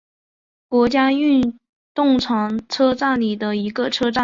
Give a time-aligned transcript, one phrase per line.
[0.67, 1.59] 国家运
[1.93, 4.19] 动场车站里的一个车站。